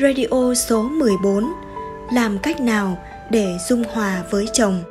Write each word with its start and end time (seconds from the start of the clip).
Radio 0.00 0.54
số 0.54 0.82
14 0.82 1.52
Làm 2.12 2.38
cách 2.38 2.60
nào 2.60 2.98
để 3.30 3.56
dung 3.68 3.84
hòa 3.92 4.22
với 4.30 4.46
chồng? 4.52 4.82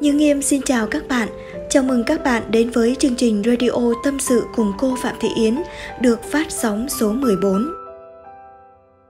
Như 0.00 0.12
Nghiêm 0.12 0.42
xin 0.42 0.62
chào 0.62 0.86
các 0.86 1.08
bạn. 1.08 1.28
Chào 1.70 1.82
mừng 1.82 2.04
các 2.04 2.24
bạn 2.24 2.42
đến 2.50 2.70
với 2.70 2.96
chương 2.98 3.14
trình 3.16 3.42
Radio 3.46 3.70
Tâm 4.04 4.18
sự 4.20 4.42
cùng 4.54 4.72
cô 4.78 4.96
Phạm 5.02 5.16
Thị 5.20 5.28
Yến 5.36 5.58
được 6.00 6.22
phát 6.22 6.46
sóng 6.50 6.88
số 6.88 7.12
14 7.12 7.66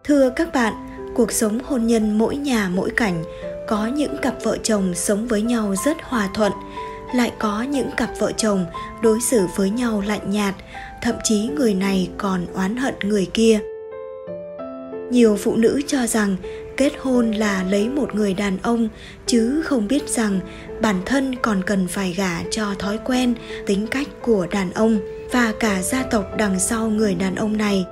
Thưa 0.05 0.30
các 0.30 0.52
bạn, 0.52 0.75
cuộc 1.14 1.32
sống 1.32 1.59
hôn 1.64 1.86
nhân 1.86 2.18
mỗi 2.18 2.36
nhà 2.36 2.70
mỗi 2.75 2.91
cảnh 2.91 3.25
có 3.68 3.86
những 3.86 4.16
cặp 4.23 4.34
vợ 4.45 4.59
chồng 4.62 4.95
sống 4.95 5.27
với 5.29 5.43
nhau 5.43 5.75
rất 5.84 5.96
hòa 6.02 6.29
thuận 6.34 6.52
lại 7.14 7.32
có 7.39 7.62
những 7.62 7.91
cặp 7.96 8.11
vợ 8.18 8.32
chồng 8.36 8.66
đối 9.02 9.20
xử 9.20 9.46
với 9.57 9.70
nhau 9.70 10.02
lạnh 10.07 10.30
nhạt 10.30 10.55
thậm 11.03 11.15
chí 11.25 11.46
người 11.46 11.75
này 11.75 12.11
còn 12.19 12.47
oán 12.55 12.77
hận 12.77 12.95
người 13.02 13.27
kia. 13.34 13.61
Nhiều 15.11 15.37
phụ 15.37 15.57
nữ 15.57 15.80
cho 15.87 16.07
rằng 16.07 16.37
kết 16.77 16.93
hôn 16.98 17.33
là 17.33 17.65
lấy 17.71 17.88
một 17.88 18.15
người 18.15 18.34
đàn 18.34 18.59
ông, 18.62 18.88
chứ 19.27 19.62
không 19.65 19.88
biết 19.88 20.09
rằng 20.09 20.41
bản 20.80 20.97
thân 21.07 21.34
còn 21.43 21.62
cần 21.65 21.88
phải 21.88 22.12
gả 22.12 22.43
cho 22.51 22.74
thói 22.79 22.98
quen, 23.05 23.34
tính 23.66 23.87
cách 23.87 24.09
của 24.23 24.47
đàn 24.51 24.73
ông 24.73 24.98
và 25.33 25.52
cả 25.61 25.83
gia 25.83 26.02
tộc 26.02 26.24
đằng 26.38 26.61
sau 26.61 26.88
người 26.88 27.15
đàn 27.15 27.35
ông 27.35 27.57
này 27.57 27.85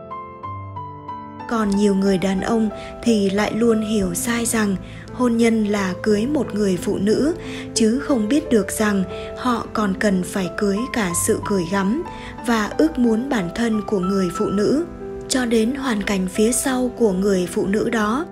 còn 1.49 1.71
nhiều 1.71 1.95
người 1.95 2.19
đàn 2.19 2.41
ông 2.41 2.69
thì 3.03 3.31
lại 3.31 3.53
luôn 3.55 3.81
hiểu 3.81 4.15
sai 4.15 4.47
rằng 4.47 4.77
hôn 5.13 5.37
nhân 5.37 5.65
là 5.65 5.95
cưới 6.03 6.27
một 6.27 6.55
người 6.55 6.79
phụ 6.83 6.99
nữ, 6.99 7.35
chứ 7.75 7.99
không 7.99 8.29
biết 8.29 8.51
được 8.51 8.71
rằng 8.71 9.05
họ 9.39 9.67
còn 9.73 9.95
cần 9.95 10.23
phải 10.23 10.51
cưới 10.57 10.77
cả 10.93 11.13
sự 11.27 11.41
gửi 11.49 11.65
gắm 11.73 12.03
và 12.47 12.71
ước 12.79 12.99
muốn 12.99 13.29
bản 13.29 13.49
thân 13.55 13.83
của 13.87 13.99
người 13.99 14.29
phụ 14.39 14.47
nữ. 14.47 14.85
Cho 15.29 15.45
đến 15.45 15.75
hoàn 15.75 16.03
cảnh 16.03 16.27
phía 16.29 16.53
sau 16.53 16.91
của 16.97 17.13
người 17.13 17.49
phụ 17.51 17.67
nữ 17.67 17.91
đó. 17.91 18.27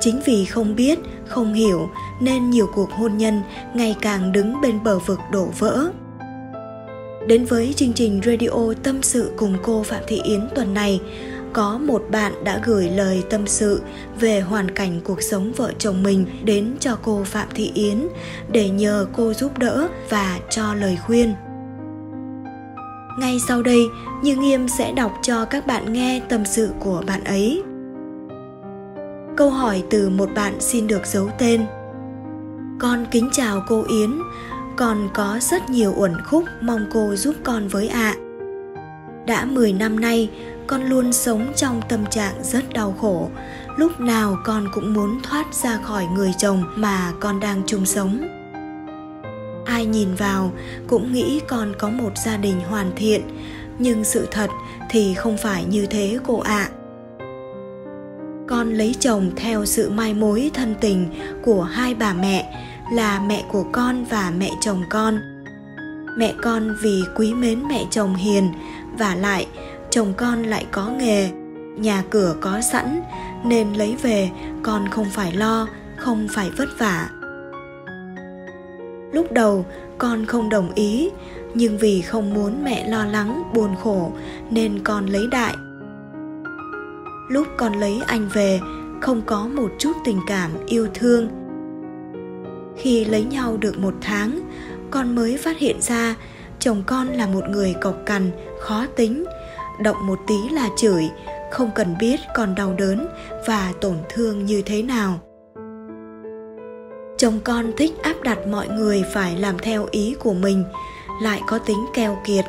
Chính 0.00 0.20
vì 0.24 0.44
không 0.44 0.76
biết, 0.76 0.98
không 1.26 1.54
hiểu 1.54 1.88
nên 2.20 2.50
nhiều 2.50 2.66
cuộc 2.74 2.90
hôn 2.92 3.16
nhân 3.16 3.42
ngày 3.74 3.96
càng 4.00 4.32
đứng 4.32 4.60
bên 4.60 4.82
bờ 4.84 4.98
vực 4.98 5.18
đổ 5.32 5.48
vỡ. 5.58 5.90
Đến 7.26 7.44
với 7.44 7.72
chương 7.76 7.92
trình 7.92 8.20
radio 8.24 8.74
tâm 8.82 9.02
sự 9.02 9.30
cùng 9.36 9.56
cô 9.62 9.82
phạm 9.82 10.02
thị 10.06 10.20
yến 10.24 10.48
tuần 10.54 10.74
này 10.74 11.00
có 11.56 11.78
một 11.78 12.02
bạn 12.10 12.44
đã 12.44 12.60
gửi 12.64 12.90
lời 12.90 13.24
tâm 13.30 13.46
sự 13.46 13.82
về 14.20 14.40
hoàn 14.40 14.70
cảnh 14.70 15.00
cuộc 15.04 15.22
sống 15.22 15.52
vợ 15.56 15.72
chồng 15.78 16.02
mình 16.02 16.26
đến 16.44 16.76
cho 16.80 16.98
cô 17.02 17.24
Phạm 17.24 17.48
Thị 17.54 17.70
Yến 17.74 18.08
để 18.52 18.68
nhờ 18.68 19.06
cô 19.16 19.32
giúp 19.32 19.58
đỡ 19.58 19.88
và 20.08 20.38
cho 20.50 20.74
lời 20.74 20.98
khuyên. 21.06 21.34
Ngay 23.18 23.38
sau 23.48 23.62
đây, 23.62 23.86
Như 24.22 24.36
Nghiêm 24.36 24.68
sẽ 24.68 24.92
đọc 24.92 25.12
cho 25.22 25.44
các 25.44 25.66
bạn 25.66 25.92
nghe 25.92 26.20
tâm 26.28 26.44
sự 26.44 26.70
của 26.80 27.02
bạn 27.06 27.24
ấy. 27.24 27.62
Câu 29.36 29.50
hỏi 29.50 29.82
từ 29.90 30.08
một 30.08 30.28
bạn 30.34 30.54
xin 30.60 30.86
được 30.86 31.06
giấu 31.06 31.30
tên. 31.38 31.66
Con 32.78 33.06
kính 33.10 33.28
chào 33.32 33.64
cô 33.68 33.84
Yến, 33.88 34.10
con 34.76 35.08
có 35.14 35.38
rất 35.40 35.70
nhiều 35.70 35.94
uẩn 35.96 36.12
khúc 36.24 36.44
mong 36.60 36.86
cô 36.92 37.14
giúp 37.16 37.34
con 37.44 37.68
với 37.68 37.88
ạ. 37.88 38.14
À. 38.16 38.22
Đã 39.26 39.44
10 39.44 39.72
năm 39.72 40.00
nay, 40.00 40.30
con 40.66 40.82
luôn 40.82 41.12
sống 41.12 41.52
trong 41.56 41.82
tâm 41.88 42.06
trạng 42.10 42.34
rất 42.42 42.72
đau 42.72 42.94
khổ. 43.00 43.28
Lúc 43.76 44.00
nào 44.00 44.36
con 44.44 44.68
cũng 44.72 44.94
muốn 44.94 45.20
thoát 45.22 45.54
ra 45.54 45.78
khỏi 45.82 46.06
người 46.06 46.32
chồng 46.38 46.64
mà 46.76 47.12
con 47.20 47.40
đang 47.40 47.62
chung 47.66 47.86
sống. 47.86 48.28
Ai 49.64 49.86
nhìn 49.86 50.14
vào 50.14 50.52
cũng 50.86 51.12
nghĩ 51.12 51.40
con 51.48 51.74
có 51.78 51.88
một 51.88 52.18
gia 52.24 52.36
đình 52.36 52.60
hoàn 52.60 52.90
thiện, 52.96 53.22
nhưng 53.78 54.04
sự 54.04 54.28
thật 54.30 54.50
thì 54.90 55.14
không 55.14 55.36
phải 55.36 55.64
như 55.64 55.86
thế 55.86 56.18
cô 56.26 56.38
ạ. 56.38 56.68
À. 56.68 56.72
con 58.48 58.74
lấy 58.74 58.94
chồng 59.00 59.30
theo 59.36 59.64
sự 59.64 59.90
mai 59.90 60.14
mối 60.14 60.50
thân 60.54 60.74
tình 60.80 61.08
của 61.44 61.62
hai 61.62 61.94
bà 61.94 62.12
mẹ, 62.12 62.64
là 62.92 63.20
mẹ 63.20 63.44
của 63.48 63.64
con 63.72 64.04
và 64.04 64.32
mẹ 64.38 64.50
chồng 64.60 64.82
con. 64.90 65.18
Mẹ 66.18 66.34
con 66.42 66.76
vì 66.82 67.02
quý 67.16 67.34
mến 67.34 67.68
mẹ 67.68 67.84
chồng 67.90 68.14
hiền, 68.14 68.52
và 68.98 69.14
lại 69.14 69.46
chồng 69.96 70.12
con 70.16 70.42
lại 70.42 70.66
có 70.70 70.88
nghề, 70.88 71.30
nhà 71.76 72.04
cửa 72.10 72.36
có 72.40 72.60
sẵn, 72.60 73.02
nên 73.44 73.72
lấy 73.72 73.96
về, 74.02 74.30
con 74.62 74.88
không 74.88 75.06
phải 75.10 75.32
lo, 75.32 75.68
không 75.96 76.28
phải 76.30 76.50
vất 76.56 76.68
vả. 76.78 77.10
Lúc 79.12 79.32
đầu, 79.32 79.66
con 79.98 80.26
không 80.26 80.48
đồng 80.48 80.74
ý, 80.74 81.10
nhưng 81.54 81.78
vì 81.78 82.02
không 82.02 82.34
muốn 82.34 82.64
mẹ 82.64 82.88
lo 82.88 83.04
lắng, 83.04 83.42
buồn 83.54 83.74
khổ, 83.82 84.12
nên 84.50 84.80
con 84.84 85.06
lấy 85.06 85.26
đại. 85.30 85.54
Lúc 87.28 87.46
con 87.56 87.72
lấy 87.72 88.00
anh 88.06 88.28
về, 88.32 88.60
không 89.00 89.22
có 89.26 89.48
một 89.48 89.70
chút 89.78 89.92
tình 90.04 90.20
cảm 90.26 90.50
yêu 90.66 90.88
thương. 90.94 91.28
Khi 92.76 93.04
lấy 93.04 93.24
nhau 93.24 93.56
được 93.56 93.78
một 93.78 93.94
tháng, 94.00 94.40
con 94.90 95.14
mới 95.14 95.36
phát 95.36 95.58
hiện 95.58 95.80
ra 95.80 96.14
chồng 96.60 96.82
con 96.86 97.08
là 97.08 97.26
một 97.26 97.44
người 97.50 97.74
cộc 97.80 97.96
cằn, 98.06 98.30
khó 98.60 98.86
tính 98.96 99.24
động 99.78 100.06
một 100.06 100.18
tí 100.26 100.48
là 100.48 100.68
chửi, 100.76 101.10
không 101.50 101.70
cần 101.74 101.96
biết 102.00 102.20
còn 102.34 102.54
đau 102.54 102.74
đớn 102.78 103.06
và 103.46 103.72
tổn 103.80 103.96
thương 104.08 104.44
như 104.44 104.62
thế 104.66 104.82
nào. 104.82 105.18
Chồng 107.18 107.40
con 107.44 107.72
thích 107.76 107.92
áp 108.02 108.14
đặt 108.22 108.38
mọi 108.46 108.68
người 108.68 109.04
phải 109.14 109.36
làm 109.36 109.58
theo 109.58 109.86
ý 109.90 110.16
của 110.20 110.34
mình, 110.34 110.64
lại 111.22 111.42
có 111.46 111.58
tính 111.58 111.86
keo 111.94 112.18
kiệt, 112.24 112.44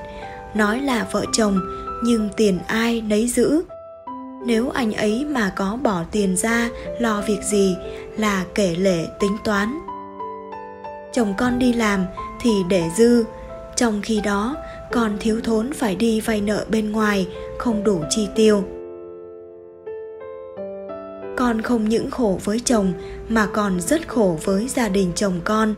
nói 0.56 0.82
là 0.82 1.08
vợ 1.12 1.26
chồng, 1.34 1.60
nhưng 2.04 2.30
tiền 2.38 2.60
ai 2.68 3.02
nấy 3.02 3.28
giữ. 3.28 3.62
Nếu 4.46 4.70
anh 4.70 4.94
ấy 4.94 5.26
mà 5.26 5.54
có 5.56 5.78
bỏ 5.84 6.04
tiền 6.12 6.38
ra 6.38 6.70
lo 7.00 7.22
việc 7.28 7.44
gì 7.44 7.78
là 8.18 8.46
kể 8.56 8.76
lể 8.76 9.06
tính 9.20 9.38
toán. 9.44 9.80
Chồng 11.14 11.34
con 11.38 11.60
đi 11.60 11.74
làm 11.74 12.06
thì 12.42 12.52
để 12.70 12.84
dư 12.98 13.24
trong 13.78 14.02
khi 14.04 14.22
đó, 14.22 14.56
còn 14.92 15.18
thiếu 15.20 15.40
thốn 15.44 15.74
phải 15.74 15.96
đi 15.96 16.22
vay 16.22 16.42
nợ 16.42 16.66
bên 16.70 16.92
ngoài, 16.92 17.28
không 17.58 17.84
đủ 17.84 18.02
chi 18.10 18.28
tiêu. 18.36 18.64
Con 21.38 21.62
không 21.62 21.90
những 21.90 22.12
khổ 22.12 22.40
với 22.44 22.62
chồng, 22.66 22.94
mà 23.30 23.46
còn 23.46 23.82
rất 23.82 24.08
khổ 24.08 24.38
với 24.44 24.68
gia 24.68 24.90
đình 24.90 25.12
chồng 25.16 25.40
con. 25.44 25.76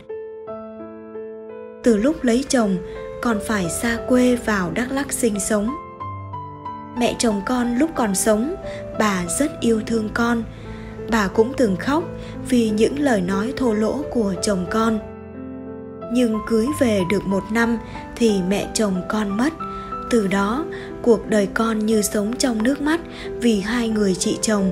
Từ 1.84 1.98
lúc 1.98 2.24
lấy 2.24 2.46
chồng, 2.50 2.78
con 3.22 3.40
phải 3.48 3.70
xa 3.70 3.98
quê 4.08 4.36
vào 4.36 4.72
đắk 4.72 4.92
lắc 4.92 5.14
sinh 5.14 5.40
sống. 5.40 5.76
Mẹ 6.98 7.16
chồng 7.20 7.42
con 7.46 7.76
lúc 7.76 7.90
còn 7.96 8.16
sống, 8.16 8.56
bà 9.00 9.26
rất 9.40 9.52
yêu 9.62 9.82
thương 9.88 10.10
con. 10.14 10.44
Bà 11.12 11.28
cũng 11.28 11.54
từng 11.58 11.76
khóc 11.76 12.04
vì 12.50 12.70
những 12.70 13.00
lời 13.00 13.22
nói 13.22 13.54
thô 13.58 13.74
lỗ 13.74 14.02
của 14.12 14.34
chồng 14.42 14.66
con 14.70 15.00
nhưng 16.14 16.40
cưới 16.48 16.68
về 16.80 17.02
được 17.10 17.28
một 17.28 17.44
năm 17.52 17.78
thì 18.16 18.42
mẹ 18.50 18.68
chồng 18.74 19.02
con 19.10 19.38
mất. 19.38 19.54
Từ 20.10 20.28
đó, 20.28 20.66
cuộc 21.02 21.30
đời 21.30 21.48
con 21.54 21.86
như 21.86 22.02
sống 22.02 22.34
trong 22.38 22.64
nước 22.64 22.82
mắt 22.82 23.00
vì 23.42 23.60
hai 23.60 23.90
người 23.90 24.16
chị 24.16 24.38
chồng. 24.42 24.72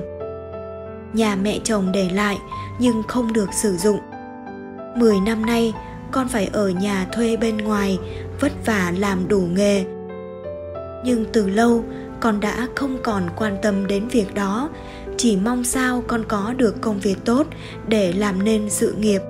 Nhà 1.12 1.36
mẹ 1.42 1.58
chồng 1.64 1.92
để 1.92 2.10
lại 2.10 2.38
nhưng 2.78 3.02
không 3.02 3.32
được 3.32 3.48
sử 3.52 3.76
dụng. 3.76 3.98
Mười 4.96 5.20
năm 5.20 5.46
nay, 5.46 5.72
con 6.10 6.28
phải 6.28 6.50
ở 6.52 6.68
nhà 6.68 7.06
thuê 7.12 7.36
bên 7.36 7.58
ngoài, 7.58 7.98
vất 8.40 8.52
vả 8.66 8.92
làm 8.98 9.28
đủ 9.28 9.40
nghề. 9.40 9.84
Nhưng 11.04 11.24
từ 11.32 11.48
lâu, 11.48 11.84
con 12.20 12.40
đã 12.40 12.66
không 12.74 12.98
còn 13.02 13.22
quan 13.36 13.56
tâm 13.62 13.86
đến 13.86 14.08
việc 14.08 14.34
đó. 14.34 14.68
Chỉ 15.16 15.36
mong 15.36 15.64
sao 15.64 16.02
con 16.06 16.24
có 16.28 16.54
được 16.56 16.80
công 16.80 16.98
việc 17.00 17.24
tốt 17.24 17.46
để 17.88 18.12
làm 18.12 18.44
nên 18.44 18.70
sự 18.70 18.94
nghiệp 18.98 19.20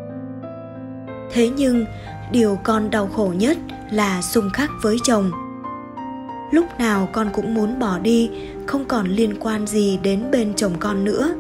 thế 1.33 1.49
nhưng, 1.49 1.85
điều 2.33 2.59
con 2.63 2.91
đau 2.91 3.07
khổ 3.17 3.33
nhất 3.37 3.59
là 3.91 4.23
xung 4.23 4.51
khắc 4.51 4.71
với 4.83 4.97
chồng. 5.03 5.31
Lúc 6.51 6.65
nào 6.79 7.09
con 7.13 7.29
cũng 7.33 7.55
muốn 7.55 7.79
bỏ 7.79 7.99
đi, 7.99 8.31
không 8.67 8.85
còn 8.85 9.07
liên 9.07 9.35
quan 9.41 9.67
gì 9.67 9.99
đến 10.03 10.31
bên 10.33 10.55
chồng 10.55 10.73
con 10.81 11.05
nữa. 11.05 11.35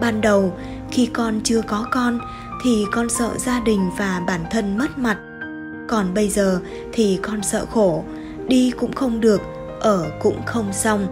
Ban 0.00 0.20
đầu, 0.20 0.52
khi 0.90 1.06
con 1.06 1.40
chưa 1.44 1.62
có 1.62 1.86
con, 1.90 2.18
thì 2.64 2.84
con 2.92 3.08
sợ 3.08 3.30
gia 3.38 3.60
đình 3.60 3.90
và 3.98 4.22
bản 4.26 4.40
thân 4.50 4.78
mất 4.78 4.98
mặt. 4.98 5.18
Còn 5.88 6.14
bây 6.14 6.28
giờ 6.28 6.60
thì 6.92 7.18
con 7.22 7.42
sợ 7.42 7.66
khổ, 7.66 8.04
đi 8.48 8.70
cũng 8.70 8.92
không 8.92 9.20
được, 9.20 9.40
ở 9.80 10.10
cũng 10.22 10.42
không 10.46 10.72
xong. 10.72 11.06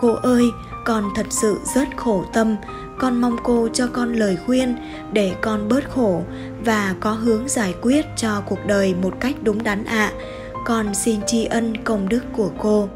Cô 0.00 0.14
ơi, 0.14 0.44
con 0.84 1.04
thật 1.14 1.26
sự 1.30 1.58
rất 1.74 1.88
khổ 1.96 2.24
tâm 2.32 2.56
con 2.98 3.20
mong 3.20 3.36
cô 3.42 3.68
cho 3.72 3.86
con 3.92 4.12
lời 4.12 4.38
khuyên 4.46 4.76
để 5.12 5.34
con 5.40 5.68
bớt 5.68 5.90
khổ 5.90 6.22
và 6.64 6.94
có 7.00 7.12
hướng 7.12 7.48
giải 7.48 7.74
quyết 7.82 8.06
cho 8.16 8.42
cuộc 8.48 8.58
đời 8.66 8.94
một 9.02 9.14
cách 9.20 9.34
đúng 9.42 9.62
đắn 9.62 9.84
ạ 9.84 10.12
à. 10.14 10.18
con 10.66 10.94
xin 10.94 11.20
tri 11.26 11.44
ân 11.44 11.84
công 11.84 12.08
đức 12.08 12.20
của 12.32 12.50
cô 12.58 12.88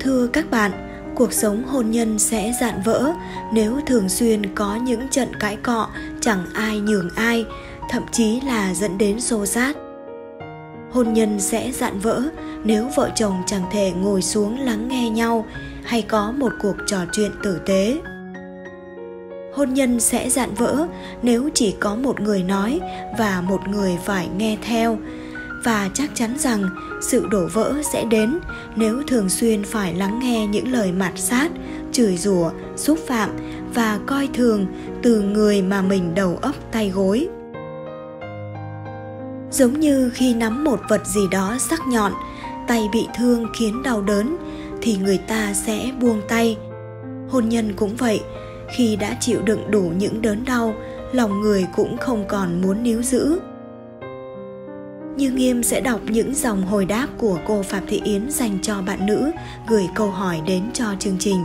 thưa 0.00 0.26
các 0.26 0.50
bạn, 0.50 0.72
cuộc 1.14 1.32
sống 1.32 1.64
hôn 1.64 1.90
nhân 1.90 2.18
sẽ 2.18 2.52
dạn 2.60 2.82
vỡ 2.84 3.12
nếu 3.52 3.80
thường 3.86 4.08
xuyên 4.08 4.54
có 4.54 4.76
những 4.76 5.08
trận 5.10 5.28
cãi 5.40 5.56
cọ 5.56 5.88
chẳng 6.20 6.44
ai 6.54 6.80
nhường 6.80 7.08
ai, 7.16 7.46
thậm 7.90 8.02
chí 8.12 8.40
là 8.40 8.74
dẫn 8.74 8.98
đến 8.98 9.20
xô 9.20 9.46
xát 9.46 9.76
hôn 10.92 11.12
nhân 11.12 11.40
sẽ 11.40 11.72
dạn 11.72 11.98
vỡ 11.98 12.22
nếu 12.64 12.86
vợ 12.96 13.10
chồng 13.14 13.42
chẳng 13.46 13.64
thể 13.72 13.92
ngồi 13.92 14.22
xuống 14.22 14.58
lắng 14.58 14.88
nghe 14.88 15.10
nhau 15.10 15.46
hay 15.84 16.02
có 16.02 16.32
một 16.32 16.52
cuộc 16.62 16.76
trò 16.86 16.98
chuyện 17.12 17.30
tử 17.42 17.60
tế. 17.66 18.00
Hôn 19.54 19.74
nhân 19.74 20.00
sẽ 20.00 20.30
dạn 20.30 20.54
vỡ 20.54 20.86
nếu 21.22 21.48
chỉ 21.54 21.74
có 21.80 21.94
một 21.94 22.20
người 22.20 22.42
nói 22.42 22.80
và 23.18 23.40
một 23.40 23.68
người 23.68 23.98
phải 24.04 24.28
nghe 24.36 24.58
theo. 24.62 24.98
Và 25.64 25.90
chắc 25.94 26.10
chắn 26.14 26.38
rằng 26.38 26.62
sự 27.02 27.26
đổ 27.30 27.48
vỡ 27.52 27.74
sẽ 27.92 28.04
đến 28.04 28.38
nếu 28.76 29.02
thường 29.08 29.28
xuyên 29.28 29.64
phải 29.64 29.94
lắng 29.94 30.20
nghe 30.22 30.46
những 30.46 30.72
lời 30.72 30.92
mạt 30.92 31.12
sát, 31.16 31.50
chửi 31.92 32.16
rủa, 32.16 32.50
xúc 32.76 32.98
phạm 33.06 33.30
và 33.74 33.98
coi 34.06 34.28
thường 34.34 34.66
từ 35.02 35.20
người 35.20 35.62
mà 35.62 35.82
mình 35.82 36.14
đầu 36.14 36.38
ấp 36.42 36.54
tay 36.72 36.90
gối 36.90 37.28
giống 39.50 39.80
như 39.80 40.10
khi 40.14 40.34
nắm 40.34 40.64
một 40.64 40.80
vật 40.88 41.06
gì 41.06 41.20
đó 41.30 41.56
sắc 41.58 41.80
nhọn 41.88 42.12
tay 42.68 42.88
bị 42.92 43.08
thương 43.18 43.46
khiến 43.54 43.82
đau 43.82 44.02
đớn 44.02 44.36
thì 44.82 44.96
người 44.96 45.18
ta 45.18 45.52
sẽ 45.54 45.92
buông 46.00 46.20
tay 46.28 46.56
hôn 47.28 47.48
nhân 47.48 47.72
cũng 47.76 47.96
vậy 47.96 48.20
khi 48.76 48.96
đã 48.96 49.16
chịu 49.20 49.42
đựng 49.42 49.70
đủ 49.70 49.92
những 49.96 50.22
đớn 50.22 50.44
đau 50.44 50.74
lòng 51.12 51.40
người 51.40 51.66
cũng 51.76 51.96
không 51.96 52.24
còn 52.28 52.62
muốn 52.62 52.82
níu 52.82 53.02
giữ 53.02 53.40
như 55.20 55.30
Nghiêm 55.30 55.62
sẽ 55.62 55.80
đọc 55.80 56.00
những 56.04 56.34
dòng 56.34 56.62
hồi 56.62 56.84
đáp 56.84 57.06
của 57.18 57.38
cô 57.46 57.62
Phạm 57.62 57.86
Thị 57.86 58.00
Yến 58.04 58.30
dành 58.30 58.58
cho 58.62 58.82
bạn 58.82 59.06
nữ 59.06 59.30
gửi 59.68 59.88
câu 59.94 60.10
hỏi 60.10 60.40
đến 60.46 60.62
cho 60.72 60.86
chương 60.98 61.16
trình. 61.18 61.44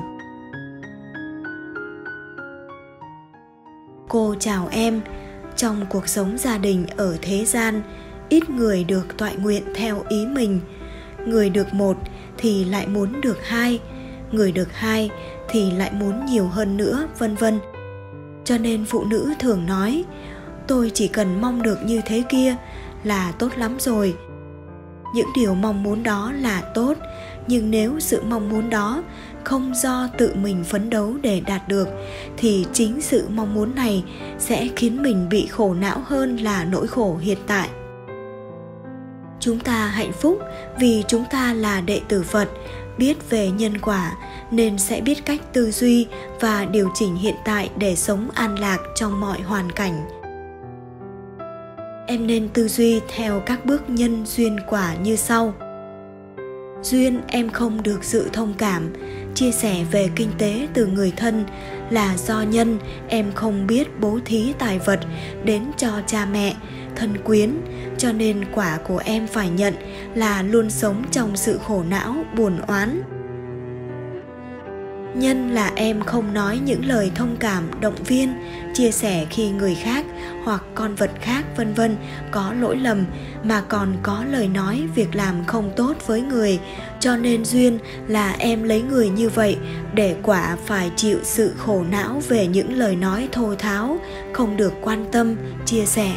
Cô 4.10 4.36
chào 4.40 4.68
em, 4.72 5.02
trong 5.56 5.86
cuộc 5.90 6.08
sống 6.08 6.38
gia 6.38 6.58
đình 6.58 6.86
ở 6.98 7.18
thế 7.22 7.46
gian, 7.46 7.82
ít 8.30 8.50
người 8.50 8.84
được 8.84 9.18
tọa 9.18 9.32
nguyện 9.32 9.64
theo 9.76 10.04
ý 10.10 10.26
mình. 10.26 10.60
Người 11.26 11.50
được 11.50 11.74
một 11.74 11.98
thì 12.38 12.66
lại 12.66 12.88
muốn 12.88 13.22
được 13.22 13.48
hai, 13.48 13.80
người 14.32 14.52
được 14.52 14.74
hai 14.74 15.10
thì 15.50 15.72
lại 15.72 15.92
muốn 15.92 16.26
nhiều 16.26 16.48
hơn 16.48 16.78
nữa, 16.78 17.08
vân 17.20 17.36
vân. 17.36 17.60
Cho 18.44 18.58
nên 18.58 18.86
phụ 18.86 19.06
nữ 19.06 19.34
thường 19.40 19.66
nói, 19.66 20.04
tôi 20.68 20.92
chỉ 20.94 21.08
cần 21.08 21.42
mong 21.42 21.62
được 21.62 21.78
như 21.86 22.02
thế 22.06 22.24
kia 22.30 22.56
là 23.04 23.32
tốt 23.32 23.50
lắm 23.58 23.76
rồi. 23.80 24.16
Những 25.16 25.28
điều 25.36 25.56
mong 25.56 25.84
muốn 25.84 26.04
đó 26.04 26.32
là 26.42 26.62
tốt, 26.62 26.94
nhưng 27.48 27.72
nếu 27.72 28.00
sự 28.00 28.24
mong 28.28 28.50
muốn 28.50 28.70
đó 28.70 29.04
không 29.44 29.74
do 29.76 30.08
tự 30.18 30.36
mình 30.36 30.64
phấn 30.64 30.90
đấu 30.90 31.16
để 31.22 31.42
đạt 31.48 31.68
được 31.68 31.88
thì 32.38 32.66
chính 32.74 33.02
sự 33.02 33.28
mong 33.30 33.54
muốn 33.54 33.76
này 33.76 34.04
sẽ 34.40 34.68
khiến 34.76 35.04
mình 35.04 35.30
bị 35.30 35.48
khổ 35.48 35.74
não 35.74 36.02
hơn 36.06 36.38
là 36.38 36.64
nỗi 36.64 36.88
khổ 36.88 37.18
hiện 37.22 37.38
tại. 37.48 37.70
Chúng 39.40 39.60
ta 39.60 39.88
hạnh 39.88 40.12
phúc 40.12 40.40
vì 40.80 41.04
chúng 41.08 41.24
ta 41.32 41.54
là 41.54 41.82
đệ 41.82 42.02
tử 42.08 42.24
phật 42.24 42.50
biết 42.98 43.30
về 43.30 43.52
nhân 43.52 43.78
quả 43.78 44.12
nên 44.52 44.78
sẽ 44.78 45.02
biết 45.02 45.26
cách 45.26 45.42
tư 45.54 45.72
duy 45.72 46.08
và 46.40 46.66
điều 46.66 46.90
chỉnh 46.94 47.16
hiện 47.16 47.36
tại 47.46 47.70
để 47.78 47.96
sống 47.96 48.30
an 48.34 48.60
lạc 48.60 48.78
trong 48.96 49.22
mọi 49.22 49.42
hoàn 49.42 49.72
cảnh 49.72 50.25
em 52.08 52.28
nên 52.28 52.50
tư 52.50 52.68
duy 52.68 53.00
theo 53.16 53.40
các 53.40 53.66
bước 53.66 53.90
nhân 53.90 54.26
duyên 54.26 54.58
quả 54.70 54.96
như 54.96 55.16
sau. 55.16 55.54
Duyên 56.82 57.22
em 57.28 57.50
không 57.50 57.84
được 57.84 58.04
sự 58.04 58.30
thông 58.34 58.54
cảm, 58.58 58.94
chia 59.36 59.52
sẻ 59.52 59.86
về 59.92 60.10
kinh 60.16 60.30
tế 60.38 60.68
từ 60.74 60.86
người 60.86 61.14
thân 61.18 61.46
là 61.90 62.18
do 62.18 62.42
nhân, 62.42 62.80
em 63.08 63.32
không 63.36 63.68
biết 63.68 64.00
bố 64.00 64.20
thí 64.26 64.54
tài 64.60 64.80
vật 64.80 65.00
đến 65.44 65.64
cho 65.78 66.02
cha 66.08 66.26
mẹ, 66.26 66.56
thân 66.96 67.18
quyến, 67.24 67.52
cho 67.98 68.12
nên 68.12 68.46
quả 68.54 68.78
của 68.88 69.02
em 69.06 69.28
phải 69.28 69.50
nhận 69.50 69.74
là 70.16 70.42
luôn 70.42 70.70
sống 70.70 71.04
trong 71.12 71.36
sự 71.36 71.60
khổ 71.68 71.84
não, 71.90 72.16
buồn 72.38 72.58
oán 72.68 73.15
nhân 75.20 75.52
là 75.52 75.72
em 75.76 76.02
không 76.02 76.34
nói 76.34 76.60
những 76.66 76.86
lời 76.86 77.12
thông 77.16 77.36
cảm, 77.40 77.64
động 77.82 77.96
viên, 78.06 78.34
chia 78.74 78.92
sẻ 78.92 79.26
khi 79.30 79.50
người 79.50 79.76
khác 79.76 80.06
hoặc 80.44 80.64
con 80.76 80.96
vật 80.96 81.12
khác, 81.22 81.46
vân 81.58 81.74
vân, 81.74 81.98
có 82.32 82.54
lỗi 82.60 82.78
lầm, 82.78 83.06
mà 83.44 83.62
còn 83.62 83.94
có 84.04 84.24
lời 84.32 84.48
nói 84.48 84.84
việc 84.96 85.16
làm 85.16 85.46
không 85.46 85.72
tốt 85.76 85.94
với 86.08 86.22
người. 86.22 86.60
Cho 87.00 87.18
nên 87.18 87.46
duyên 87.46 87.80
là 88.08 88.36
em 88.40 88.64
lấy 88.64 88.82
người 88.82 89.10
như 89.10 89.30
vậy 89.30 89.58
để 89.94 90.16
quả 90.24 90.58
phải 90.66 90.92
chịu 90.96 91.20
sự 91.24 91.54
khổ 91.58 91.84
não 91.92 92.22
về 92.28 92.48
những 92.48 92.78
lời 92.78 92.96
nói 92.96 93.30
thô 93.32 93.56
tháo, 93.56 94.00
không 94.34 94.58
được 94.58 94.74
quan 94.82 95.06
tâm, 95.12 95.36
chia 95.66 95.86
sẻ. 95.86 96.12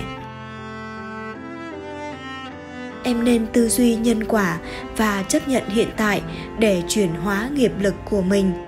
Em 3.03 3.25
nên 3.25 3.47
tư 3.47 3.69
duy 3.69 3.97
nhân 3.97 4.25
quả 4.25 4.59
và 4.97 5.23
chấp 5.23 5.49
nhận 5.49 5.63
hiện 5.69 5.89
tại 5.97 6.23
để 6.59 6.83
chuyển 6.89 7.15
hóa 7.15 7.49
nghiệp 7.55 7.73
lực 7.81 7.95
của 8.05 8.23
mình 8.23 8.68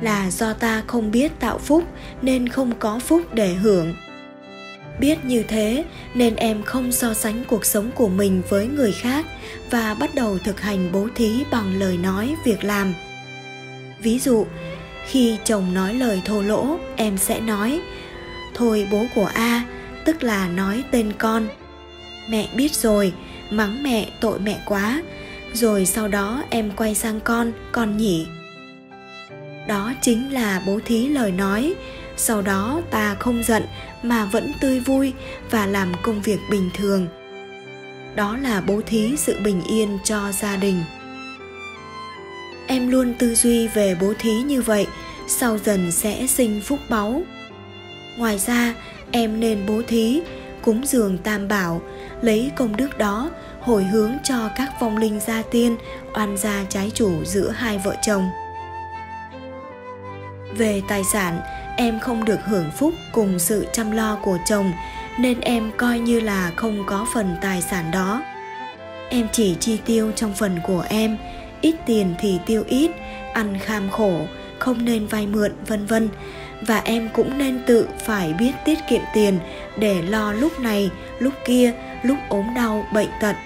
là 0.00 0.30
do 0.30 0.52
ta 0.52 0.82
không 0.86 1.10
biết 1.10 1.32
tạo 1.40 1.58
phúc 1.58 1.84
nên 2.22 2.48
không 2.48 2.72
có 2.78 2.98
phúc 2.98 3.22
để 3.34 3.54
hưởng. 3.54 3.94
Biết 5.00 5.24
như 5.24 5.42
thế 5.42 5.84
nên 6.14 6.36
em 6.36 6.62
không 6.62 6.92
so 6.92 7.14
sánh 7.14 7.44
cuộc 7.48 7.64
sống 7.64 7.90
của 7.94 8.08
mình 8.08 8.42
với 8.48 8.66
người 8.66 8.92
khác 8.92 9.26
và 9.70 9.94
bắt 9.94 10.14
đầu 10.14 10.38
thực 10.38 10.60
hành 10.60 10.92
bố 10.92 11.08
thí 11.14 11.44
bằng 11.50 11.78
lời 11.78 11.96
nói 11.96 12.34
việc 12.44 12.64
làm. 12.64 12.94
Ví 14.02 14.18
dụ, 14.18 14.46
khi 15.06 15.36
chồng 15.44 15.74
nói 15.74 15.94
lời 15.94 16.22
thô 16.24 16.42
lỗ, 16.42 16.78
em 16.96 17.18
sẽ 17.18 17.40
nói, 17.40 17.80
thôi 18.54 18.88
bố 18.90 19.06
của 19.14 19.30
a, 19.34 19.64
tức 20.04 20.22
là 20.22 20.48
nói 20.48 20.84
tên 20.90 21.12
con. 21.18 21.48
Mẹ 22.28 22.48
biết 22.56 22.74
rồi, 22.74 23.12
mắng 23.50 23.82
mẹ 23.82 24.08
tội 24.20 24.38
mẹ 24.38 24.60
quá, 24.66 25.02
rồi 25.52 25.86
sau 25.86 26.08
đó 26.08 26.42
em 26.50 26.70
quay 26.76 26.94
sang 26.94 27.20
con 27.20 27.52
con 27.72 27.96
nhỉ 27.96 28.26
đó 29.68 29.92
chính 30.02 30.32
là 30.32 30.62
bố 30.66 30.80
thí 30.84 31.08
lời 31.08 31.32
nói. 31.32 31.74
Sau 32.16 32.42
đó 32.42 32.80
ta 32.90 33.14
không 33.14 33.42
giận 33.42 33.62
mà 34.02 34.24
vẫn 34.24 34.52
tươi 34.60 34.80
vui 34.80 35.12
và 35.50 35.66
làm 35.66 35.92
công 36.02 36.22
việc 36.22 36.38
bình 36.50 36.70
thường. 36.74 37.06
Đó 38.14 38.36
là 38.36 38.60
bố 38.60 38.80
thí 38.86 39.16
sự 39.16 39.36
bình 39.44 39.62
yên 39.68 39.98
cho 40.04 40.32
gia 40.32 40.56
đình. 40.56 40.82
Em 42.66 42.88
luôn 42.88 43.14
tư 43.18 43.34
duy 43.34 43.68
về 43.68 43.96
bố 44.00 44.12
thí 44.18 44.32
như 44.32 44.62
vậy, 44.62 44.86
sau 45.28 45.58
dần 45.58 45.92
sẽ 45.92 46.26
sinh 46.26 46.60
phúc 46.64 46.78
báu. 46.88 47.22
Ngoài 48.18 48.38
ra, 48.38 48.74
em 49.10 49.40
nên 49.40 49.66
bố 49.66 49.82
thí, 49.88 50.20
cúng 50.62 50.86
dường 50.86 51.18
tam 51.18 51.48
bảo, 51.48 51.82
lấy 52.22 52.50
công 52.56 52.76
đức 52.76 52.98
đó, 52.98 53.30
hồi 53.60 53.84
hướng 53.84 54.12
cho 54.24 54.50
các 54.56 54.72
vong 54.80 54.96
linh 54.96 55.20
gia 55.20 55.42
tiên, 55.42 55.76
oan 56.14 56.36
gia 56.36 56.64
trái 56.68 56.90
chủ 56.94 57.24
giữa 57.24 57.50
hai 57.50 57.78
vợ 57.84 57.96
chồng 58.02 58.24
về 60.58 60.82
tài 60.88 61.04
sản, 61.04 61.40
em 61.76 62.00
không 62.00 62.24
được 62.24 62.38
hưởng 62.44 62.70
phúc 62.70 62.94
cùng 63.12 63.38
sự 63.38 63.66
chăm 63.72 63.90
lo 63.90 64.18
của 64.22 64.38
chồng, 64.46 64.72
nên 65.18 65.40
em 65.40 65.70
coi 65.76 65.98
như 65.98 66.20
là 66.20 66.52
không 66.56 66.84
có 66.86 67.06
phần 67.14 67.36
tài 67.42 67.62
sản 67.62 67.90
đó. 67.90 68.22
Em 69.10 69.26
chỉ 69.32 69.56
chi 69.60 69.78
tiêu 69.86 70.12
trong 70.16 70.34
phần 70.34 70.58
của 70.66 70.84
em, 70.88 71.16
ít 71.60 71.74
tiền 71.86 72.14
thì 72.20 72.38
tiêu 72.46 72.64
ít, 72.68 72.90
ăn 73.32 73.58
kham 73.58 73.90
khổ, 73.90 74.20
không 74.58 74.84
nên 74.84 75.06
vay 75.06 75.26
mượn, 75.26 75.52
vân 75.66 75.86
vân. 75.86 76.08
Và 76.60 76.82
em 76.84 77.08
cũng 77.14 77.38
nên 77.38 77.62
tự 77.66 77.88
phải 78.04 78.32
biết 78.32 78.52
tiết 78.64 78.78
kiệm 78.88 79.02
tiền 79.14 79.38
để 79.76 80.02
lo 80.02 80.32
lúc 80.32 80.60
này, 80.60 80.90
lúc 81.18 81.34
kia, 81.44 81.72
lúc 82.02 82.18
ốm 82.28 82.46
đau, 82.54 82.86
bệnh 82.92 83.10
tật. 83.20 83.36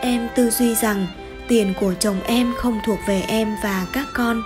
Em 0.00 0.28
tư 0.34 0.50
duy 0.50 0.74
rằng 0.74 1.06
tiền 1.48 1.74
của 1.80 1.94
chồng 1.94 2.20
em 2.26 2.52
không 2.56 2.80
thuộc 2.86 2.98
về 3.06 3.24
em 3.28 3.56
và 3.62 3.86
các 3.92 4.06
con 4.14 4.42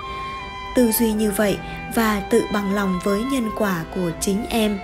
tư 0.74 0.92
duy 0.92 1.12
như 1.12 1.30
vậy 1.30 1.56
và 1.94 2.22
tự 2.30 2.44
bằng 2.52 2.74
lòng 2.74 2.98
với 3.04 3.22
nhân 3.22 3.50
quả 3.58 3.84
của 3.94 4.10
chính 4.20 4.46
em. 4.48 4.78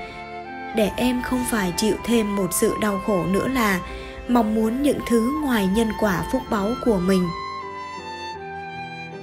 Để 0.77 0.91
em 0.97 1.23
không 1.23 1.45
phải 1.51 1.73
chịu 1.77 1.95
thêm 2.05 2.37
một 2.37 2.49
sự 2.53 2.75
đau 2.81 3.01
khổ 3.07 3.25
nữa 3.27 3.49
là 3.49 3.81
mong 4.29 4.55
muốn 4.55 4.83
những 4.83 4.99
thứ 5.09 5.41
ngoài 5.43 5.69
nhân 5.77 5.89
quả 6.01 6.25
phúc 6.33 6.43
báu 6.51 6.71
của 6.85 6.99
mình. 6.99 7.29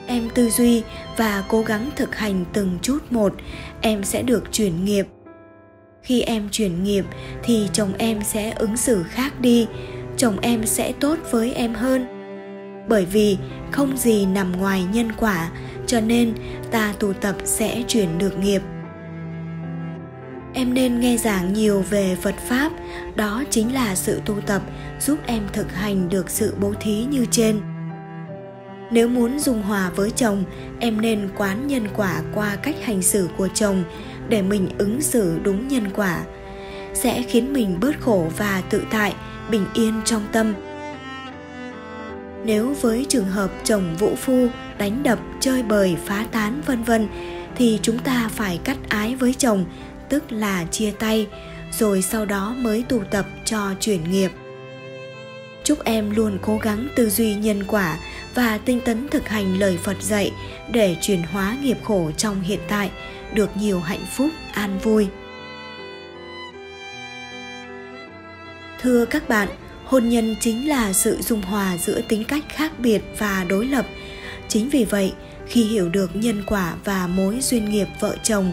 Em 0.07 0.29
tư 0.33 0.49
duy 0.49 0.83
và 1.17 1.43
cố 1.47 1.61
gắng 1.61 1.89
thực 1.95 2.15
hành 2.15 2.45
từng 2.53 2.77
chút 2.81 2.99
một, 3.09 3.33
em 3.81 4.03
sẽ 4.03 4.21
được 4.21 4.43
chuyển 4.51 4.85
nghiệp. 4.85 5.07
Khi 6.01 6.21
em 6.21 6.49
chuyển 6.51 6.83
nghiệp 6.83 7.05
thì 7.43 7.69
chồng 7.73 7.93
em 7.97 8.23
sẽ 8.23 8.51
ứng 8.51 8.77
xử 8.77 9.03
khác 9.03 9.39
đi, 9.39 9.67
chồng 10.17 10.39
em 10.41 10.65
sẽ 10.65 10.91
tốt 10.91 11.17
với 11.31 11.53
em 11.53 11.73
hơn. 11.73 12.07
Bởi 12.89 13.05
vì 13.05 13.37
không 13.71 13.97
gì 13.97 14.25
nằm 14.25 14.51
ngoài 14.51 14.85
nhân 14.93 15.11
quả 15.11 15.49
cho 15.87 16.01
nên, 16.01 16.33
ta 16.71 16.93
tu 16.99 17.13
tập 17.13 17.35
sẽ 17.43 17.83
chuyển 17.87 18.17
được 18.17 18.39
nghiệp. 18.39 18.61
Em 20.53 20.73
nên 20.73 20.99
nghe 20.99 21.17
giảng 21.17 21.53
nhiều 21.53 21.83
về 21.89 22.17
phật 22.21 22.35
pháp. 22.37 22.71
Đó 23.15 23.43
chính 23.49 23.73
là 23.73 23.95
sự 23.95 24.21
tu 24.25 24.35
tập 24.41 24.61
giúp 24.99 25.19
em 25.25 25.43
thực 25.53 25.75
hành 25.75 26.09
được 26.09 26.29
sự 26.29 26.55
bố 26.59 26.73
thí 26.79 27.03
như 27.03 27.25
trên. 27.31 27.61
Nếu 28.91 29.07
muốn 29.07 29.39
dung 29.39 29.61
hòa 29.61 29.91
với 29.95 30.11
chồng, 30.11 30.43
em 30.79 31.01
nên 31.01 31.29
quán 31.37 31.67
nhân 31.67 31.87
quả 31.95 32.21
qua 32.33 32.55
cách 32.55 32.75
hành 32.83 33.01
xử 33.01 33.29
của 33.37 33.47
chồng 33.47 33.83
để 34.29 34.41
mình 34.41 34.69
ứng 34.77 35.01
xử 35.01 35.39
đúng 35.43 35.67
nhân 35.67 35.83
quả. 35.95 36.19
Sẽ 36.93 37.21
khiến 37.21 37.53
mình 37.53 37.77
bớt 37.81 37.99
khổ 37.99 38.27
và 38.37 38.63
tự 38.69 38.83
tại, 38.91 39.15
bình 39.51 39.65
yên 39.73 39.93
trong 40.05 40.21
tâm 40.31 40.53
nếu 42.47 42.75
với 42.81 43.05
trường 43.09 43.25
hợp 43.25 43.51
chồng 43.63 43.95
vũ 43.99 44.15
phu 44.15 44.47
đánh 44.77 45.03
đập, 45.03 45.19
chơi 45.39 45.63
bời, 45.63 45.97
phá 46.05 46.25
tán, 46.31 46.61
vân 46.65 46.83
vân, 46.83 47.07
thì 47.55 47.79
chúng 47.81 47.99
ta 47.99 48.29
phải 48.33 48.59
cắt 48.63 48.77
ái 48.89 49.15
với 49.15 49.33
chồng, 49.33 49.65
tức 50.09 50.31
là 50.31 50.65
chia 50.71 50.91
tay, 50.91 51.27
rồi 51.71 52.01
sau 52.01 52.25
đó 52.25 52.55
mới 52.57 52.83
tụ 52.89 53.01
tập 53.11 53.25
cho 53.45 53.73
chuyển 53.79 54.11
nghiệp. 54.11 54.31
Chúc 55.63 55.83
em 55.83 56.15
luôn 56.15 56.37
cố 56.41 56.57
gắng 56.57 56.87
tư 56.95 57.09
duy 57.09 57.35
nhân 57.35 57.63
quả 57.67 57.97
và 58.35 58.59
tinh 58.65 58.81
tấn 58.85 59.07
thực 59.07 59.27
hành 59.27 59.59
lời 59.59 59.77
phật 59.83 60.01
dạy 60.01 60.31
để 60.71 60.95
chuyển 61.01 61.23
hóa 61.23 61.55
nghiệp 61.61 61.77
khổ 61.83 62.11
trong 62.17 62.41
hiện 62.41 62.59
tại, 62.67 62.91
được 63.33 63.57
nhiều 63.57 63.79
hạnh 63.79 64.05
phúc, 64.15 64.29
an 64.53 64.79
vui. 64.83 65.07
Thưa 68.81 69.05
các 69.05 69.29
bạn 69.29 69.47
hôn 69.87 70.09
nhân 70.09 70.35
chính 70.39 70.69
là 70.69 70.93
sự 70.93 71.17
dung 71.21 71.41
hòa 71.41 71.77
giữa 71.77 72.01
tính 72.07 72.23
cách 72.23 72.43
khác 72.49 72.71
biệt 72.79 73.01
và 73.17 73.45
đối 73.49 73.65
lập. 73.65 73.85
Chính 74.47 74.69
vì 74.69 74.85
vậy, 74.85 75.13
khi 75.47 75.63
hiểu 75.63 75.89
được 75.89 76.15
nhân 76.15 76.43
quả 76.47 76.73
và 76.85 77.07
mối 77.07 77.37
duyên 77.41 77.69
nghiệp 77.69 77.87
vợ 77.99 78.17
chồng, 78.23 78.51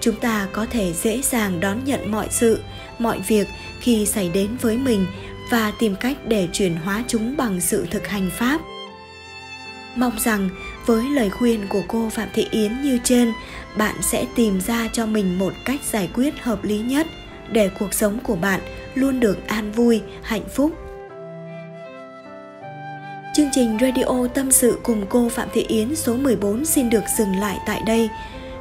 chúng 0.00 0.16
ta 0.16 0.48
có 0.52 0.66
thể 0.70 0.92
dễ 0.92 1.22
dàng 1.22 1.60
đón 1.60 1.84
nhận 1.84 2.10
mọi 2.10 2.26
sự, 2.30 2.60
mọi 2.98 3.20
việc 3.26 3.46
khi 3.80 4.06
xảy 4.06 4.30
đến 4.34 4.56
với 4.60 4.76
mình 4.78 5.06
và 5.50 5.72
tìm 5.78 5.96
cách 5.96 6.16
để 6.26 6.48
chuyển 6.52 6.76
hóa 6.76 7.04
chúng 7.08 7.36
bằng 7.36 7.60
sự 7.60 7.86
thực 7.90 8.08
hành 8.08 8.30
pháp. 8.30 8.60
Mong 9.96 10.18
rằng 10.18 10.48
với 10.86 11.04
lời 11.10 11.30
khuyên 11.30 11.66
của 11.68 11.82
cô 11.88 12.10
phạm 12.10 12.28
thị 12.34 12.46
yến 12.50 12.82
như 12.82 12.98
trên, 13.04 13.32
bạn 13.76 13.94
sẽ 14.02 14.24
tìm 14.34 14.60
ra 14.60 14.88
cho 14.92 15.06
mình 15.06 15.38
một 15.38 15.52
cách 15.64 15.80
giải 15.92 16.08
quyết 16.14 16.42
hợp 16.42 16.64
lý 16.64 16.78
nhất 16.78 17.06
để 17.52 17.70
cuộc 17.78 17.94
sống 17.94 18.18
của 18.22 18.36
bạn 18.36 18.60
luôn 18.96 19.20
được 19.20 19.46
an 19.46 19.72
vui 19.72 20.02
hạnh 20.22 20.48
phúc 20.48 20.72
Chương 23.34 23.48
trình 23.52 23.78
Radio 23.80 24.28
Tâm 24.34 24.50
sự 24.50 24.78
cùng 24.82 25.06
cô 25.08 25.28
Phạm 25.28 25.48
Thị 25.52 25.64
Yến 25.68 25.96
số 25.96 26.16
14 26.16 26.64
xin 26.64 26.90
được 26.90 27.04
dừng 27.18 27.36
lại 27.36 27.58
tại 27.66 27.82
đây. 27.86 28.08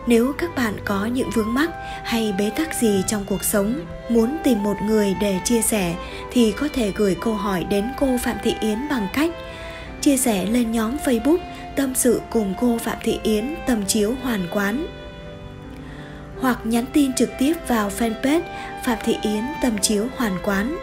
Nếu 0.07 0.33
các 0.37 0.55
bạn 0.55 0.73
có 0.85 1.05
những 1.05 1.29
vướng 1.35 1.53
mắc 1.53 1.69
hay 2.03 2.33
bế 2.39 2.49
tắc 2.49 2.75
gì 2.81 3.03
trong 3.07 3.25
cuộc 3.25 3.43
sống, 3.43 3.79
muốn 4.09 4.37
tìm 4.43 4.63
một 4.63 4.75
người 4.81 5.15
để 5.21 5.39
chia 5.43 5.61
sẻ 5.61 5.95
thì 6.31 6.51
có 6.51 6.67
thể 6.73 6.91
gửi 6.95 7.15
câu 7.21 7.33
hỏi 7.33 7.63
đến 7.63 7.85
cô 7.99 8.07
Phạm 8.23 8.37
Thị 8.43 8.55
Yến 8.61 8.77
bằng 8.89 9.07
cách 9.13 9.31
chia 10.01 10.17
sẻ 10.17 10.45
lên 10.45 10.71
nhóm 10.71 10.97
Facebook 11.05 11.37
Tâm 11.75 11.95
sự 11.95 12.21
cùng 12.29 12.53
cô 12.61 12.77
Phạm 12.77 12.97
Thị 13.03 13.19
Yến 13.23 13.55
Tâm 13.67 13.85
chiếu 13.87 14.15
hoàn 14.23 14.47
quán 14.51 14.87
hoặc 16.39 16.59
nhắn 16.63 16.85
tin 16.93 17.13
trực 17.13 17.29
tiếp 17.39 17.53
vào 17.67 17.91
fanpage 17.99 18.41
Phạm 18.85 18.97
Thị 19.03 19.17
Yến 19.21 19.43
Tâm 19.61 19.77
chiếu 19.81 20.07
hoàn 20.17 20.37
quán. 20.43 20.77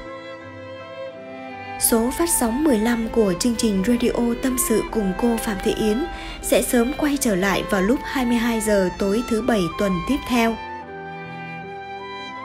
Số 1.81 2.11
phát 2.19 2.29
sóng 2.41 2.65
15 2.65 3.09
của 3.13 3.35
chương 3.41 3.55
trình 3.59 3.85
Radio 3.87 4.35
Tâm 4.43 4.57
sự 4.69 4.83
cùng 4.91 5.13
cô 5.19 5.37
Phạm 5.37 5.57
Thị 5.65 5.75
Yến 5.75 6.05
sẽ 6.43 6.63
sớm 6.63 6.93
quay 6.99 7.17
trở 7.21 7.35
lại 7.35 7.63
vào 7.71 7.83
lúc 7.83 8.01
22 8.05 8.61
giờ 8.61 8.89
tối 8.99 9.23
thứ 9.29 9.43
bảy 9.43 9.63
tuần 9.79 9.93
tiếp 10.09 10.19
theo. 10.29 10.57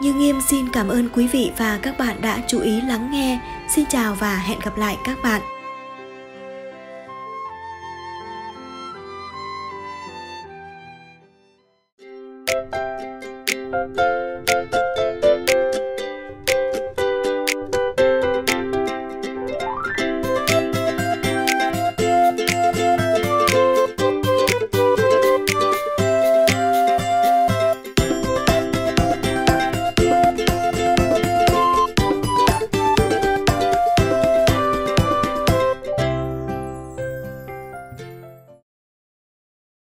Như 0.01 0.13
Nghiêm 0.13 0.39
xin 0.49 0.69
cảm 0.73 0.87
ơn 0.87 1.09
quý 1.09 1.27
vị 1.27 1.51
và 1.57 1.79
các 1.81 1.97
bạn 1.97 2.21
đã 2.21 2.39
chú 2.47 2.59
ý 2.59 2.81
lắng 2.81 3.11
nghe. 3.11 3.39
Xin 3.75 3.85
chào 3.85 4.15
và 4.15 4.37
hẹn 4.37 4.59
gặp 4.59 4.77
lại 4.77 4.97
các 5.05 5.17
bạn. 5.23 5.56